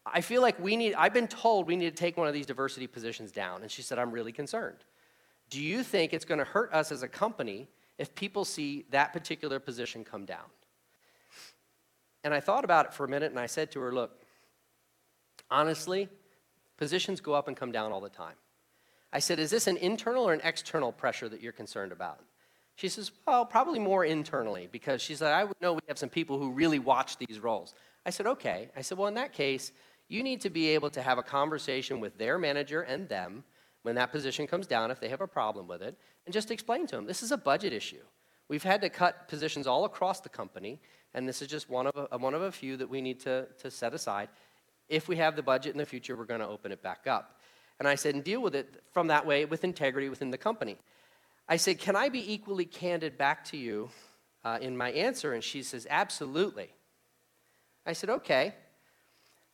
[0.05, 2.45] I feel like we need, I've been told we need to take one of these
[2.45, 3.63] diversity positions down.
[3.63, 4.79] And she said, I'm really concerned.
[5.49, 7.69] Do you think it's going to hurt us as a company
[8.03, 10.51] if people see that particular position come down?
[12.25, 14.19] And I thought about it for a minute and I said to her, Look,
[15.49, 16.09] honestly,
[16.77, 18.35] positions go up and come down all the time.
[19.13, 22.19] I said, Is this an internal or an external pressure that you're concerned about?
[22.75, 26.09] She says, Well, probably more internally, because she said, I would know we have some
[26.09, 27.73] people who really watch these roles.
[28.05, 28.69] I said, Okay.
[28.77, 29.71] I said, Well, in that case,
[30.09, 33.45] you need to be able to have a conversation with their manager and them
[33.83, 36.87] when that position comes down, if they have a problem with it, and just explain
[36.87, 38.03] to them this is a budget issue.
[38.49, 40.81] We've had to cut positions all across the company,
[41.15, 43.47] and this is just one of a, one of a few that we need to,
[43.61, 44.29] to set aside.
[44.89, 47.41] If we have the budget in the future, we're going to open it back up.
[47.79, 50.77] And I said, and deal with it from that way with integrity within the company.
[51.49, 53.91] I said, Can I be equally candid back to you
[54.45, 55.33] uh, in my answer?
[55.33, 56.69] And she says, Absolutely.
[57.85, 58.55] I said, Okay.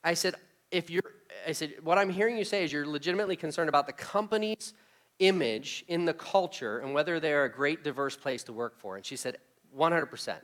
[0.04, 0.34] I said,
[0.70, 1.02] if you're,
[1.46, 4.74] I said, what I'm hearing you say is you're legitimately concerned about the company's
[5.18, 8.96] image in the culture and whether they're a great, diverse place to work for.
[8.96, 9.38] And she said,
[9.76, 10.37] 100%.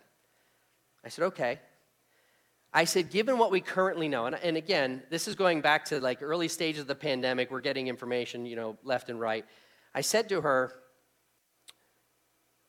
[1.04, 1.60] I said, okay.
[2.72, 6.00] I said, given what we currently know, and, and again, this is going back to
[6.00, 9.44] like early stages of the pandemic, we're getting information, you know, left and right.
[9.94, 10.72] I said to her,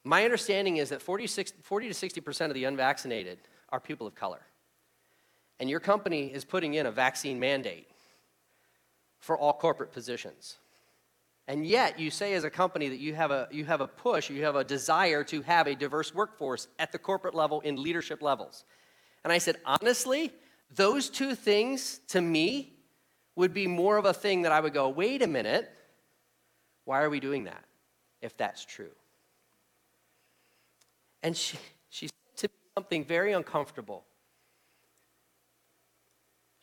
[0.03, 1.25] my understanding is that 40,
[1.63, 3.39] 40 to 60% of the unvaccinated
[3.69, 4.41] are people of color.
[5.59, 7.87] And your company is putting in a vaccine mandate
[9.19, 10.57] for all corporate positions.
[11.47, 14.29] And yet, you say as a company that you have a, you have a push,
[14.29, 18.21] you have a desire to have a diverse workforce at the corporate level in leadership
[18.21, 18.65] levels.
[19.23, 20.33] And I said, honestly,
[20.75, 22.73] those two things to me
[23.35, 25.69] would be more of a thing that I would go, wait a minute,
[26.85, 27.63] why are we doing that
[28.21, 28.91] if that's true?
[31.21, 31.57] And she,
[31.89, 34.05] she said to me something very uncomfortable.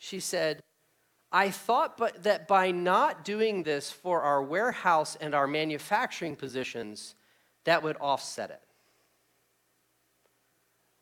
[0.02, 0.64] She said,
[1.30, 7.14] I thought but that by not doing this for our warehouse and our manufacturing positions,
[7.62, 8.60] that would offset it.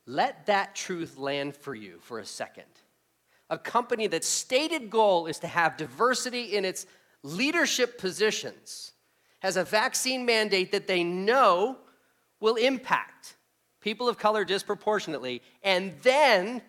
[0.04, 2.66] Let that truth land for you for a second.
[3.48, 6.84] A company that's stated goal is to have diversity in its
[7.22, 8.92] leadership positions
[9.38, 11.78] has a vaccine mandate that they know
[12.38, 13.36] will impact
[13.80, 16.60] people of color disproportionately, and then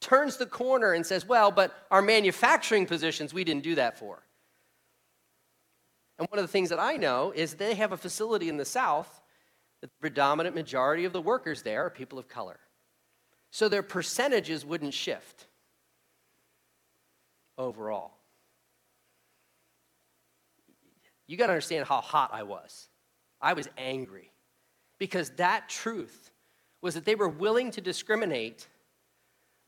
[0.00, 4.22] turns the corner and says, Well, but our manufacturing positions, we didn't do that for.
[6.18, 8.64] And one of the things that I know is they have a facility in the
[8.64, 9.20] South
[9.80, 12.58] the predominant majority of the workers there are people of color.
[13.50, 15.46] So their percentages wouldn't shift
[17.56, 18.12] overall.
[21.26, 22.88] You got to understand how hot I was.
[23.40, 24.32] I was angry
[24.98, 26.32] because that truth
[26.80, 28.66] was that they were willing to discriminate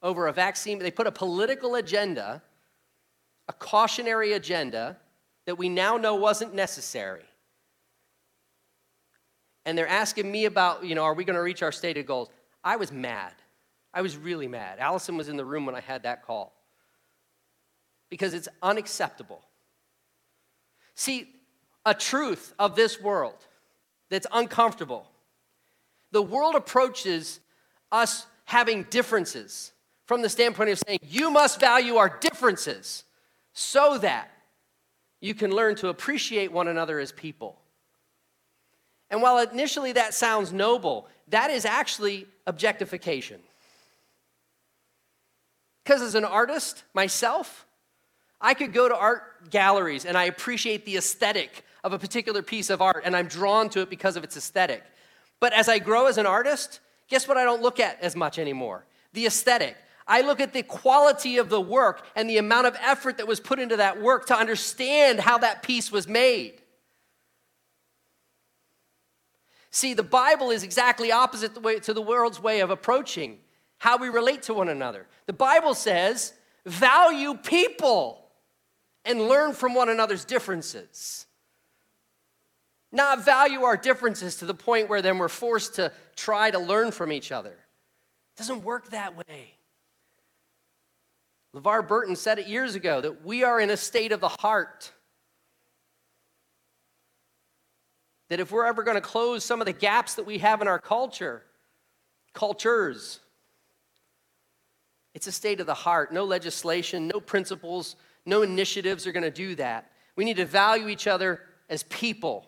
[0.03, 0.79] over a vaccine.
[0.79, 2.43] They put a political agenda,
[3.49, 4.97] a cautionary agenda
[5.47, 7.25] that we now know wasn't necessary
[9.65, 12.29] and they're asking me about, you know, are we going to reach our stated goals?
[12.65, 13.33] I was mad.
[13.93, 14.79] I was really mad.
[14.79, 16.53] Allison was in the room when I had that call
[18.09, 19.43] because it's unacceptable.
[20.95, 21.29] See,
[21.85, 23.47] a truth of this world
[24.09, 25.09] that's uncomfortable.
[26.13, 27.41] The world approaches
[27.93, 29.73] us having differences
[30.11, 33.05] from the standpoint of saying, you must value our differences
[33.53, 34.29] so that
[35.21, 37.61] you can learn to appreciate one another as people.
[39.09, 43.41] And while initially that sounds noble, that is actually objectification.
[45.85, 47.65] Because as an artist myself,
[48.41, 52.69] I could go to art galleries and I appreciate the aesthetic of a particular piece
[52.69, 54.83] of art and I'm drawn to it because of its aesthetic.
[55.39, 58.41] But as I grow as an artist, guess what I don't look at as much
[58.41, 58.85] anymore?
[59.13, 59.77] The aesthetic.
[60.11, 63.39] I look at the quality of the work and the amount of effort that was
[63.39, 66.61] put into that work to understand how that piece was made.
[69.71, 73.39] See, the Bible is exactly opposite to the world's way of approaching
[73.79, 75.07] how we relate to one another.
[75.27, 76.33] The Bible says,
[76.67, 78.27] value people
[79.05, 81.27] and learn from one another's differences.
[82.91, 86.91] Not value our differences to the point where then we're forced to try to learn
[86.91, 87.51] from each other.
[87.53, 89.55] It doesn't work that way.
[91.55, 94.93] LeVar Burton said it years ago that we are in a state of the heart.
[98.31, 100.69] that if we're ever going to close some of the gaps that we have in
[100.69, 101.43] our culture,
[102.33, 103.19] cultures,
[105.15, 106.13] it's a state of the heart.
[106.13, 109.91] No legislation, no principles, no initiatives are going to do that.
[110.15, 112.47] We need to value each other as people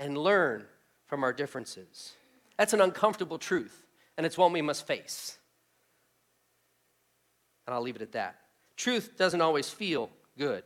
[0.00, 0.64] and learn
[1.06, 2.14] from our differences.
[2.58, 5.38] That's an uncomfortable truth, and it's one we must face.
[7.66, 8.36] And I'll leave it at that.
[8.76, 10.64] Truth doesn't always feel good,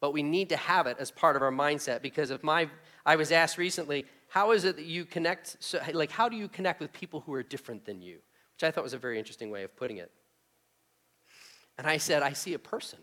[0.00, 2.68] but we need to have it as part of our mindset because if my
[3.04, 6.48] I was asked recently, how is it that you connect, so, like, how do you
[6.48, 8.18] connect with people who are different than you?
[8.54, 10.10] Which I thought was a very interesting way of putting it.
[11.78, 13.00] And I said, I see a person.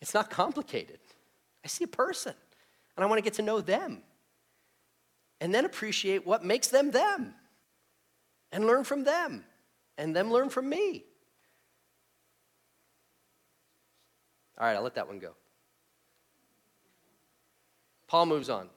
[0.00, 0.98] It's not complicated.
[1.64, 2.34] I see a person,
[2.96, 4.02] and I want to get to know them.
[5.40, 7.34] And then appreciate what makes them them,
[8.50, 9.44] and learn from them,
[9.96, 11.04] and them learn from me.
[14.58, 15.32] All right, I'll let that one go.
[18.06, 18.68] Paul moves on.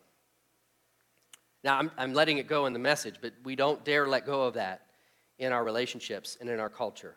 [1.64, 4.44] Now, I'm, I'm letting it go in the message, but we don't dare let go
[4.44, 4.84] of that
[5.38, 7.16] in our relationships and in our culture.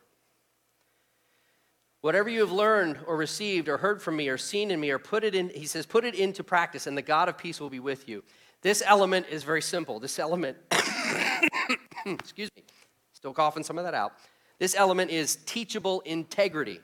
[2.01, 4.99] Whatever you have learned or received or heard from me or seen in me or
[4.99, 7.71] put it in, he says, put it into practice, and the God of peace will
[7.71, 8.25] be with you.
[8.63, 10.01] This element is very simple.
[10.01, 10.57] This element,
[12.07, 12.65] excuse me,
[13.13, 14.15] still coughing some of that out.
[14.59, 16.81] This element is teachable integrity.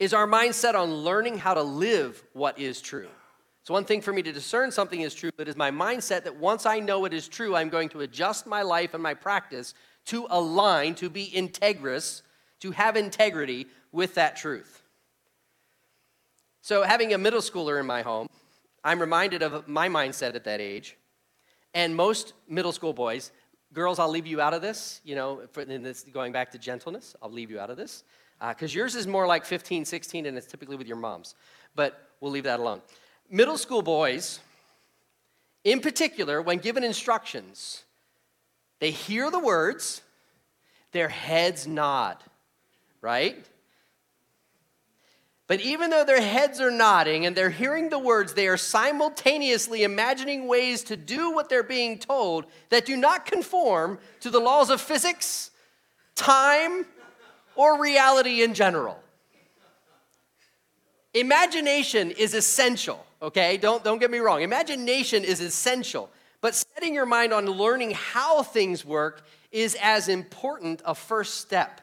[0.00, 3.10] Is our mindset on learning how to live what is true?
[3.60, 6.24] It's one thing for me to discern something is true, but it is my mindset
[6.24, 9.12] that once I know it is true, I'm going to adjust my life and my
[9.12, 9.74] practice
[10.06, 12.22] to align, to be integrous,
[12.60, 14.82] to have integrity with that truth.
[16.62, 18.28] So, having a middle schooler in my home,
[18.82, 20.96] I'm reminded of my mindset at that age.
[21.74, 23.32] And most middle school boys,
[23.72, 27.14] girls, I'll leave you out of this, you know, in this, going back to gentleness,
[27.22, 28.04] I'll leave you out of this.
[28.40, 31.34] Because uh, yours is more like 15, 16, and it's typically with your moms.
[31.74, 32.80] But we'll leave that alone.
[33.30, 34.40] Middle school boys,
[35.62, 37.84] in particular, when given instructions,
[38.78, 40.00] they hear the words,
[40.92, 42.16] their heads nod,
[43.02, 43.46] right?
[45.50, 49.82] But even though their heads are nodding and they're hearing the words, they are simultaneously
[49.82, 54.70] imagining ways to do what they're being told that do not conform to the laws
[54.70, 55.50] of physics,
[56.14, 56.86] time,
[57.56, 59.02] or reality in general.
[61.14, 63.56] Imagination is essential, okay?
[63.56, 64.42] Don't, don't get me wrong.
[64.42, 66.10] Imagination is essential.
[66.40, 71.80] But setting your mind on learning how things work is as important a first step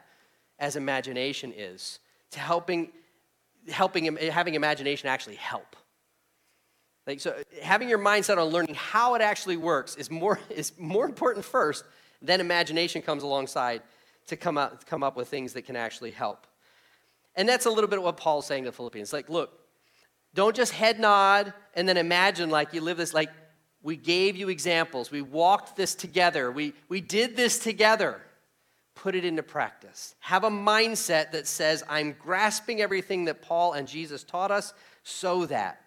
[0.58, 1.98] as imagination is
[2.30, 2.92] to helping
[3.70, 5.76] helping him, having imagination actually help.
[7.06, 11.06] Like, so having your mindset on learning how it actually works is more, is more
[11.06, 11.84] important first,
[12.20, 13.82] then imagination comes alongside
[14.26, 16.46] to come up, come up with things that can actually help.
[17.34, 19.12] And that's a little bit what Paul's saying to the Philippians.
[19.12, 19.52] Like, look,
[20.34, 23.30] don't just head nod and then imagine like you live this, like,
[23.80, 25.10] we gave you examples.
[25.10, 26.50] We walked this together.
[26.50, 28.20] We, we did this together
[29.02, 30.16] put it into practice.
[30.18, 35.46] Have a mindset that says, I'm grasping everything that Paul and Jesus taught us so
[35.46, 35.80] that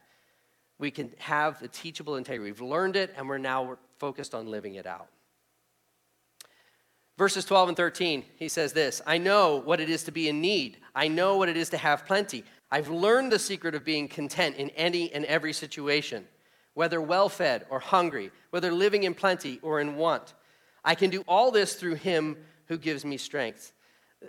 [0.80, 2.52] we can have the teachable integrity.
[2.52, 5.08] We've learned it and we're now focused on living it out.
[7.18, 10.40] Verses 12 and 13, he says this I know what it is to be in
[10.40, 12.46] need, I know what it is to have plenty.
[12.72, 16.26] I've learned the secret of being content in any and every situation,
[16.74, 20.34] whether well fed or hungry, whether living in plenty or in want.
[20.84, 23.74] I can do all this through him who gives me strength.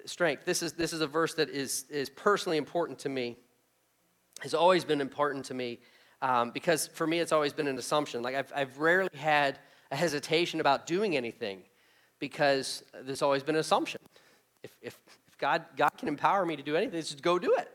[0.04, 0.44] Strength.
[0.44, 3.36] This is, this is a verse that is, is personally important to me,
[4.40, 5.80] has always been important to me,
[6.22, 8.22] um, because for me it's always been an assumption.
[8.22, 9.58] Like I've, I've rarely had
[9.90, 11.62] a hesitation about doing anything
[12.18, 14.00] because there's always been an assumption.
[14.62, 17.68] If, if, if God, God can empower me to do anything, just go do it.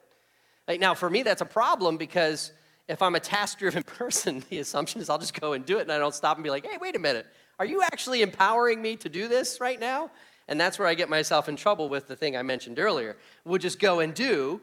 [0.67, 2.51] Like now, for me, that's a problem because
[2.87, 5.81] if I'm a task driven person, the assumption is I'll just go and do it
[5.81, 7.27] and I don't stop and be like, hey, wait a minute.
[7.59, 10.11] Are you actually empowering me to do this right now?
[10.47, 13.17] And that's where I get myself in trouble with the thing I mentioned earlier.
[13.43, 14.61] We'll just go and do.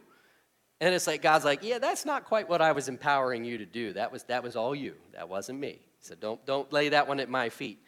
[0.81, 3.67] And it's like God's like, yeah, that's not quite what I was empowering you to
[3.67, 3.93] do.
[3.93, 4.95] That was, that was all you.
[5.13, 5.81] That wasn't me.
[6.01, 7.81] So don't, don't lay that one at my feet.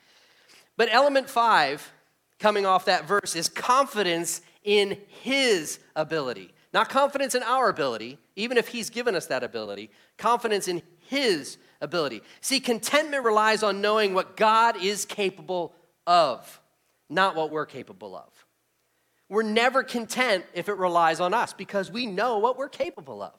[0.77, 1.93] But element five,
[2.39, 6.53] coming off that verse, is confidence in his ability.
[6.73, 11.57] Not confidence in our ability, even if he's given us that ability, confidence in his
[11.81, 12.23] ability.
[12.41, 15.75] See, contentment relies on knowing what God is capable
[16.07, 16.61] of
[17.09, 18.33] not what we're capable of.
[19.29, 23.35] We're never content if it relies on us because we know what we're capable of.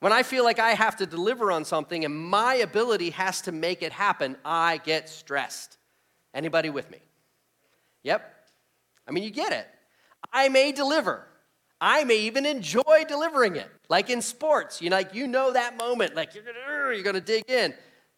[0.00, 3.52] When I feel like I have to deliver on something and my ability has to
[3.52, 5.78] make it happen, I get stressed.
[6.34, 6.98] Anybody with me?
[8.02, 8.34] Yep.
[9.06, 9.68] I mean, you get it.
[10.32, 11.24] I may deliver.
[11.80, 13.68] I may even enjoy delivering it.
[13.88, 17.20] Like in sports, you know, like you know that moment, like you're gonna, you're gonna
[17.20, 17.74] dig in,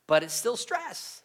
[0.06, 1.22] but it's still stress.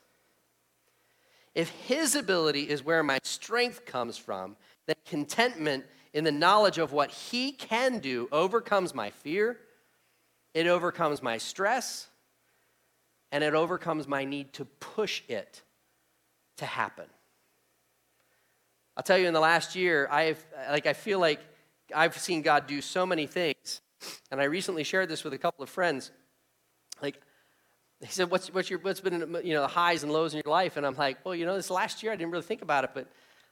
[1.60, 6.93] If His ability is where my strength comes from, then contentment in the knowledge of
[6.93, 9.60] what He can do overcomes my fear,
[10.54, 12.08] it overcomes my stress,
[13.34, 15.62] and it overcomes my need to push it
[16.56, 17.08] to happen.
[18.95, 21.41] I'll tell you, in the last year, I've like I feel like
[21.93, 23.82] I've seen God do so many things,
[24.32, 26.12] and I recently shared this with a couple of friends.
[27.02, 27.19] Like
[28.01, 30.51] he said, what's, what's, your, what's been you know, the highs and lows in your
[30.51, 30.77] life?
[30.77, 32.91] And I'm like, well, you know, this last year I didn't really think about it,
[32.93, 33.07] but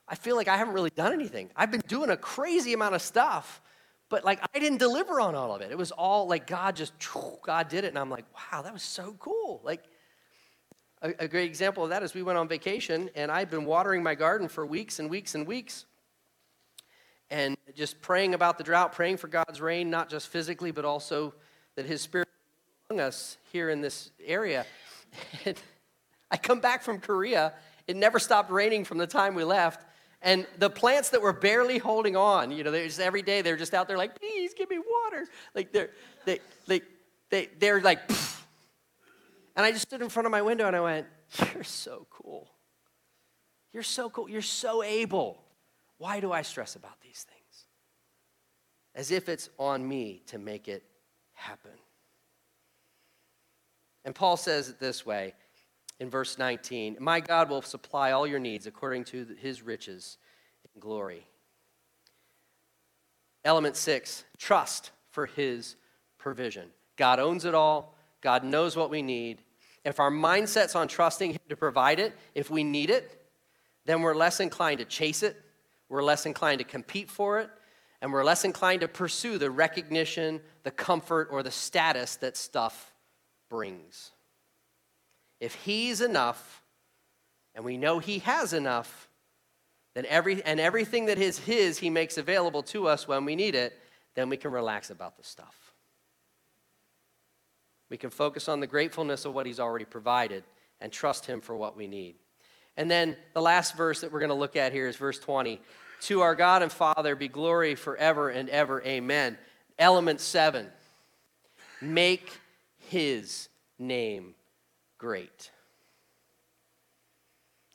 [0.08, 1.50] I feel like I haven't really done anything.
[1.56, 3.62] I've been doing a crazy amount of stuff,
[4.10, 5.72] but like I didn't deliver on all of it.
[5.72, 6.94] It was all like God just,
[7.44, 7.90] God did it.
[7.90, 9.60] And I'm like, wow, that was so cool.
[9.64, 9.84] Like,
[11.02, 14.02] a, a great example of that is we went on vacation and I'd been watering
[14.02, 15.86] my garden for weeks and weeks and weeks
[17.30, 21.34] and just praying about the drought, praying for God's rain, not just physically, but also
[21.76, 22.28] that His Spirit
[22.90, 24.66] among us here in this area.
[26.32, 27.54] I come back from Korea.
[27.86, 29.86] It never stopped raining from the time we left.
[30.22, 33.74] And the plants that were barely holding on, you know, there's every day they're just
[33.74, 35.26] out there like, please give me water.
[35.54, 35.90] Like they're
[36.26, 36.82] they they
[37.30, 38.00] they they're like
[39.56, 41.08] and I just stood in front of my window and I went,
[41.54, 42.50] You're so cool.
[43.74, 44.30] You're so cool.
[44.30, 45.44] You're so able.
[45.98, 47.66] Why do I stress about these things?
[48.96, 50.84] As if it's on me to make it
[51.34, 51.72] happen.
[54.08, 55.34] And Paul says it this way
[56.00, 60.18] in verse 19 My God will supply all your needs according to his riches
[60.74, 61.28] in glory.
[63.44, 65.76] Element six trust for his
[66.18, 66.70] provision.
[66.96, 69.42] God owns it all, God knows what we need.
[69.84, 73.22] If our mindset's on trusting him to provide it, if we need it,
[73.84, 75.36] then we're less inclined to chase it,
[75.90, 77.50] we're less inclined to compete for it,
[78.02, 82.94] and we're less inclined to pursue the recognition, the comfort, or the status that stuff
[83.50, 84.12] brings.
[85.40, 86.64] If He's enough,
[87.56, 89.08] and we know He has enough,
[89.94, 93.56] then every, and everything that is His, He makes available to us when we need
[93.56, 93.78] it,
[94.16, 95.74] then we can relax about the stuff.
[97.90, 100.44] We can focus on the gratefulness of what He's already provided
[100.82, 102.16] and trust Him for what we need.
[102.76, 105.60] And then the last verse that we're going to look at here is verse 20.
[106.02, 108.84] To our God and Father be glory forever and ever.
[108.84, 109.38] Amen.
[109.80, 110.68] Element seven
[111.82, 112.32] make
[112.90, 114.36] His name
[114.98, 115.52] great.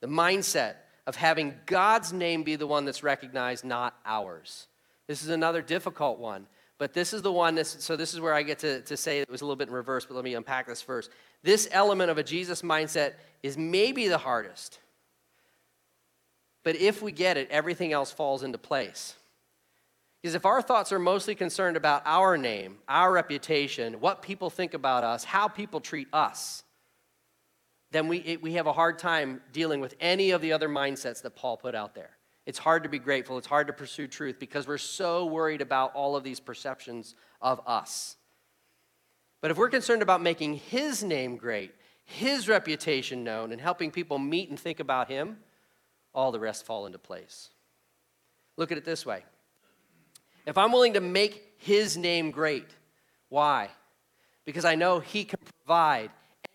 [0.01, 0.75] The mindset
[1.07, 4.67] of having God's name be the one that's recognized, not ours.
[5.07, 6.47] This is another difficult one,
[6.79, 9.21] but this is the one that's, so this is where I get to, to say
[9.21, 11.11] it was a little bit in reverse, but let me unpack this first.
[11.43, 14.79] This element of a Jesus mindset is maybe the hardest.
[16.65, 19.15] But if we get it, everything else falls into place.
[20.23, 24.73] Because if our thoughts are mostly concerned about our name, our reputation, what people think
[24.73, 26.63] about us, how people treat us,
[27.91, 31.23] then we, it, we have a hard time dealing with any of the other mindsets
[31.23, 32.11] that Paul put out there.
[32.47, 35.95] It's hard to be grateful, it's hard to pursue truth because we're so worried about
[35.95, 38.17] all of these perceptions of us.
[39.41, 44.19] But if we're concerned about making his name great, his reputation known, and helping people
[44.19, 45.39] meet and think about him,
[46.15, 47.51] all the rest fall into place.
[48.57, 49.25] Look at it this way
[50.47, 52.69] if I'm willing to make his name great,
[53.29, 53.69] why?
[54.45, 56.11] Because I know he can provide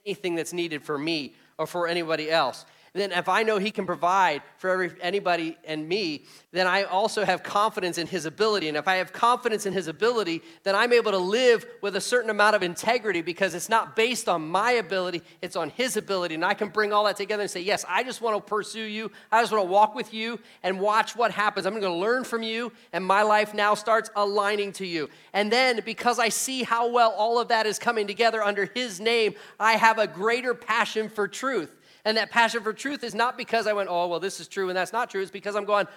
[0.05, 3.85] anything that's needed for me or for anybody else then if I know He can
[3.85, 8.67] provide for every, anybody and me, then I also have confidence in His ability.
[8.67, 12.01] And if I have confidence in His ability, then I'm able to live with a
[12.01, 16.35] certain amount of integrity because it's not based on my ability, it's on His ability.
[16.35, 18.83] And I can bring all that together and say, Yes, I just want to pursue
[18.83, 19.11] you.
[19.31, 21.65] I just want to walk with you and watch what happens.
[21.65, 25.09] I'm going to learn from you, and my life now starts aligning to you.
[25.33, 28.99] And then because I see how well all of that is coming together under His
[28.99, 31.76] name, I have a greater passion for truth.
[32.07, 34.69] And that passion for truth is not because I went, oh, well, this is true
[34.69, 35.21] and that's not true.
[35.21, 35.87] It's because I'm going,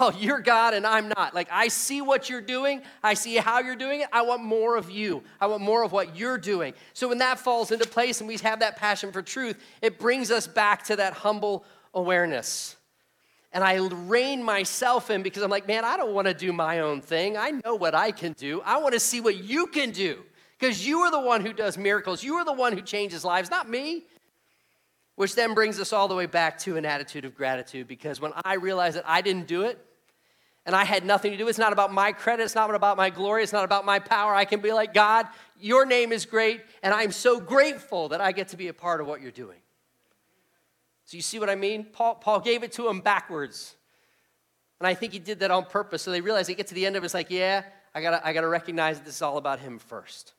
[0.00, 1.34] oh, you're God and I'm not.
[1.34, 2.80] Like, I see what you're doing.
[3.02, 4.08] I see how you're doing it.
[4.10, 5.22] I want more of you.
[5.38, 6.72] I want more of what you're doing.
[6.94, 10.30] So when that falls into place and we have that passion for truth, it brings
[10.30, 12.74] us back to that humble awareness.
[13.52, 16.80] And I rein myself in because I'm like, man, I don't want to do my
[16.80, 17.36] own thing.
[17.36, 18.62] I know what I can do.
[18.64, 20.16] I want to see what you can do
[20.58, 22.22] because you are the one who does miracles.
[22.22, 24.06] You are the one who changes lives, not me.
[25.18, 28.30] Which then brings us all the way back to an attitude of gratitude because when
[28.44, 29.84] I realized that I didn't do it
[30.64, 33.10] and I had nothing to do, it's not about my credit, it's not about my
[33.10, 34.32] glory, it's not about my power.
[34.32, 35.26] I can be like, God,
[35.58, 39.00] your name is great, and I'm so grateful that I get to be a part
[39.00, 39.58] of what you're doing.
[41.04, 41.86] So you see what I mean?
[41.92, 43.74] Paul, Paul gave it to him backwards.
[44.78, 46.02] And I think he did that on purpose.
[46.02, 48.24] So they realized they get to the end of it, it's like, yeah, I gotta,
[48.24, 50.34] I gotta recognize that this is all about him first.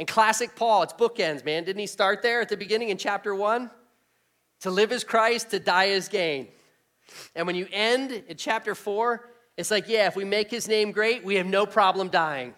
[0.00, 1.64] And classic Paul, it's bookends, man.
[1.64, 3.70] Didn't he start there at the beginning in chapter one?
[4.60, 6.48] To live as Christ, to die as gain.
[7.34, 9.28] And when you end in chapter four,
[9.58, 12.54] it's like, yeah, if we make his name great, we have no problem dying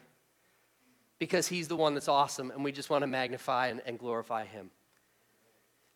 [1.18, 4.45] because he's the one that's awesome and we just want to magnify and, and glorify
[4.45, 4.70] him.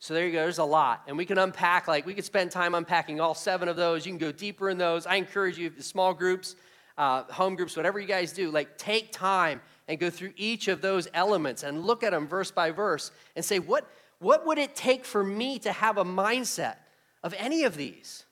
[0.01, 1.05] So there you go, there's a lot.
[1.07, 4.05] And we can unpack, like, we could spend time unpacking all seven of those.
[4.05, 5.07] You can go deeper in those.
[5.07, 6.57] I encourage you, small groups,
[6.99, 10.80] uh, home groups, whatever you guys do, like, take time and go through each of
[10.80, 14.74] those elements and look at them verse by verse and say, what, what would it
[14.74, 16.76] take for me to have a mindset
[17.22, 18.24] of any of these?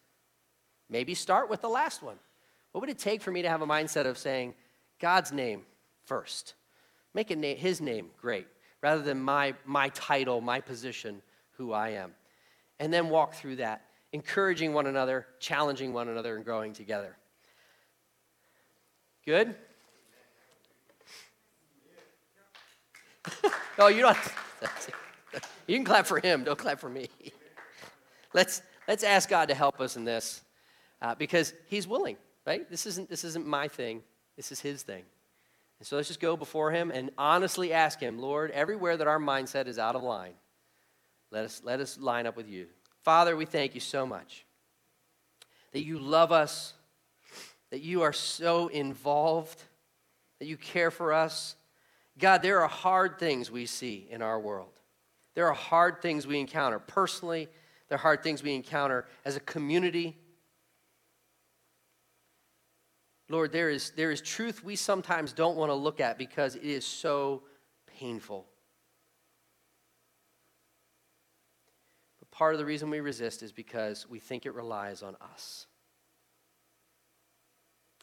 [0.91, 2.17] Maybe start with the last one.
[2.73, 4.55] What would it take for me to have a mindset of saying,
[5.01, 5.63] God's name
[6.05, 6.55] first?
[7.15, 8.49] Make it na- his name great,
[8.83, 12.15] rather than my, my title, my position, who I am.
[12.81, 17.17] And then walk through that, encouraging one another, challenging one another, and growing together.
[19.25, 19.55] Good?
[23.79, 24.19] No, you don't.
[25.67, 26.45] You can clap for him.
[26.45, 27.09] Don't clap for me.
[28.35, 30.43] Let's let's ask God to help us in this,
[31.01, 32.17] uh, because He's willing.
[32.47, 32.69] Right?
[32.69, 34.03] This isn't this isn't my thing.
[34.37, 35.05] This is His thing.
[35.79, 39.19] And so let's just go before Him and honestly ask Him, Lord, everywhere that our
[39.19, 40.35] mindset is out of line,
[41.31, 42.67] let us let us line up with You.
[43.03, 44.45] Father, we thank You so much
[45.73, 46.75] that You love us,
[47.71, 49.63] that You are so involved,
[50.41, 51.57] that You care for us
[52.19, 54.73] God, there are hard things we see in our world.
[55.35, 57.49] There are hard things we encounter personally,
[57.89, 60.17] there are hard things we encounter as a community.
[63.29, 66.65] Lord, there is, there is truth we sometimes don't want to look at because it
[66.65, 67.43] is so
[67.99, 68.47] painful.
[72.19, 75.67] But part of the reason we resist is because we think it relies on us.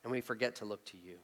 [0.03, 1.17] And we forget to look to you.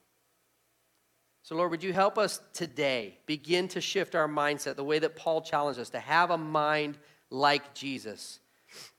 [1.47, 5.15] So, Lord, would you help us today begin to shift our mindset the way that
[5.15, 6.97] Paul challenged us to have a mind
[7.29, 8.41] like Jesus?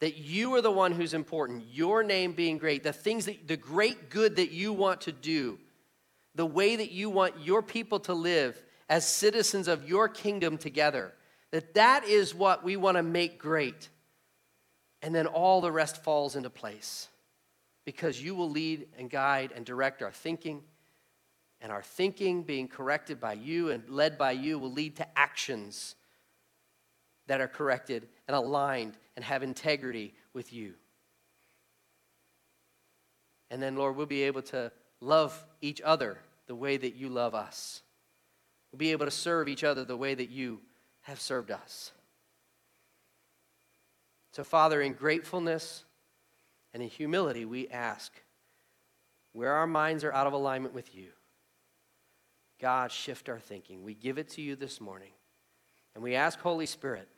[0.01, 3.59] That you are the one who's important, your name being great, the things that, the
[3.59, 5.59] great good that you want to do,
[6.37, 11.13] the way that you want your people to live as citizens of your kingdom together.
[11.51, 13.91] That that is what we want to make great.
[15.03, 17.09] And then all the rest falls into place
[17.85, 20.63] because you will lead and guide and direct our thinking
[21.61, 25.97] and our thinking, being corrected by you and led by you, will lead to actions
[27.27, 30.75] that are corrected and aligned and have integrity with you.
[33.51, 37.35] And then, Lord, we'll be able to love each other the way that you love
[37.35, 37.83] us.
[38.71, 40.61] We'll be able to serve each other the way that you
[41.03, 41.93] have served us.
[44.33, 45.85] So, Father, in gratefulness
[46.73, 48.13] and in humility, we ask
[49.33, 51.09] where our minds are out of alignment with you
[52.61, 53.83] God, shift our thinking.
[53.83, 55.13] We give it to you this morning.
[55.95, 57.09] And we ask, Holy Spirit,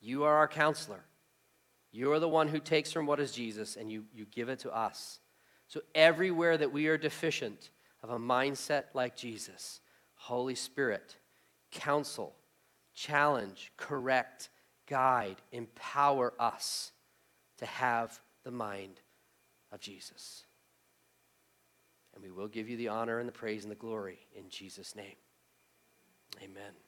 [0.00, 1.04] you are our counselor.
[1.92, 4.60] You are the one who takes from what is Jesus and you, you give it
[4.60, 5.20] to us.
[5.68, 7.70] So everywhere that we are deficient
[8.02, 9.80] of a mindset like Jesus,
[10.14, 11.16] Holy Spirit,
[11.70, 12.34] counsel,
[12.94, 14.48] challenge, correct,
[14.86, 16.92] guide, empower us
[17.58, 19.00] to have the mind
[19.72, 20.45] of Jesus.
[22.16, 24.96] And we will give you the honor and the praise and the glory in Jesus'
[24.96, 25.16] name.
[26.42, 26.85] Amen.